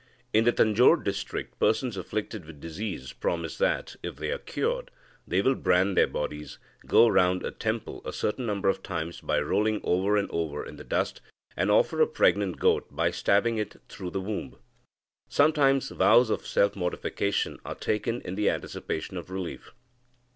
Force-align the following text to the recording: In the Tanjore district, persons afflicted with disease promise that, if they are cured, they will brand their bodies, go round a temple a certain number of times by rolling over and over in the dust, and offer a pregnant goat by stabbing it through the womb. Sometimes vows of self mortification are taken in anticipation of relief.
In 0.33 0.45
the 0.45 0.51
Tanjore 0.51 1.03
district, 1.03 1.59
persons 1.59 1.95
afflicted 1.95 2.45
with 2.45 2.59
disease 2.59 3.13
promise 3.13 3.59
that, 3.59 3.95
if 4.01 4.15
they 4.15 4.31
are 4.31 4.39
cured, 4.39 4.89
they 5.27 5.43
will 5.43 5.53
brand 5.53 5.95
their 5.95 6.07
bodies, 6.07 6.57
go 6.87 7.07
round 7.07 7.45
a 7.45 7.51
temple 7.51 8.01
a 8.03 8.11
certain 8.11 8.47
number 8.47 8.67
of 8.67 8.81
times 8.81 9.21
by 9.21 9.39
rolling 9.39 9.79
over 9.83 10.17
and 10.17 10.27
over 10.31 10.65
in 10.65 10.77
the 10.77 10.83
dust, 10.83 11.21
and 11.55 11.69
offer 11.69 12.01
a 12.01 12.07
pregnant 12.07 12.57
goat 12.57 12.87
by 12.89 13.11
stabbing 13.11 13.59
it 13.59 13.75
through 13.89 14.09
the 14.09 14.19
womb. 14.21 14.55
Sometimes 15.29 15.89
vows 15.89 16.31
of 16.31 16.47
self 16.47 16.75
mortification 16.75 17.59
are 17.63 17.75
taken 17.75 18.21
in 18.21 18.39
anticipation 18.49 19.17
of 19.17 19.29
relief. 19.29 19.71